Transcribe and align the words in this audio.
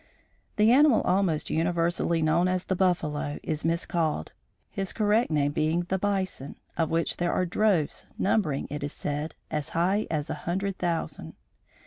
The 0.55 0.71
animal 0.71 1.01
almost 1.03 1.51
universally 1.51 2.23
known 2.23 2.47
as 2.47 2.63
the 2.65 2.75
"buffalo" 2.75 3.37
is 3.43 3.63
miscalled, 3.63 4.31
his 4.71 4.93
correct 4.93 5.29
name 5.29 5.51
being 5.51 5.81
the 5.89 5.99
"bison," 5.99 6.55
of 6.75 6.89
which 6.89 7.17
there 7.17 7.31
are 7.31 7.45
droves 7.45 8.07
numbering, 8.17 8.65
it 8.71 8.83
is 8.83 8.93
said, 8.93 9.35
as 9.51 9.69
high 9.77 10.07
as 10.09 10.27
a 10.31 10.49
hundred 10.49 10.79
thousand. 10.79 11.35